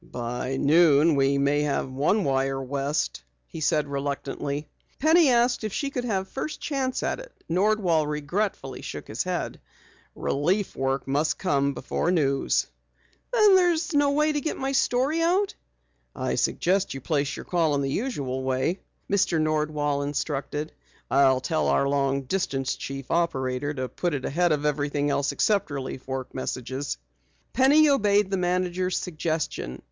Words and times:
"By 0.03 0.57
noon 0.57 1.13
we 1.13 1.37
may 1.37 1.61
have 1.61 1.87
one 1.91 2.23
wire 2.23 2.59
west," 2.59 3.21
he 3.45 3.59
said 3.61 3.87
reluctantly. 3.87 4.67
Penny 4.97 5.29
asked 5.29 5.63
if 5.63 5.71
she 5.73 5.91
could 5.91 6.05
have 6.05 6.27
first 6.27 6.59
chance 6.59 7.03
at 7.03 7.19
it. 7.19 7.31
Nordwall 7.47 8.07
regretfully 8.07 8.81
shook 8.81 9.07
his 9.07 9.21
head. 9.21 9.61
"Relief 10.15 10.75
work 10.75 11.07
must 11.07 11.37
come 11.37 11.75
before 11.75 12.09
news." 12.09 12.65
"Then 13.31 13.55
there's 13.55 13.93
no 13.93 14.09
way 14.09 14.31
to 14.31 14.41
get 14.41 14.57
my 14.57 14.71
story 14.71 15.21
out?" 15.21 15.53
"I 16.15 16.33
suggest 16.33 16.87
that 16.87 16.93
you 16.95 17.01
place 17.01 17.35
your 17.35 17.45
call 17.45 17.75
in 17.75 17.83
the 17.83 17.91
usual 17.91 18.41
way," 18.41 18.79
Mr. 19.07 19.39
Nordwall 19.39 20.01
instructed. 20.03 20.73
"I'll 21.11 21.41
tell 21.41 21.67
our 21.67 21.87
Long 21.87 22.23
Distance 22.23 22.75
Chief 22.75 23.11
Operator 23.11 23.71
to 23.75 23.87
put 23.87 24.15
it 24.15 24.25
ahead 24.25 24.51
of 24.51 24.65
everything 24.65 25.11
except 25.11 25.69
relief 25.69 26.07
work 26.07 26.33
messages." 26.33 26.97
Penny 27.53 27.87
obeyed 27.87 28.31
the 28.31 28.37
manager's 28.37 28.97
suggestion. 28.97 29.79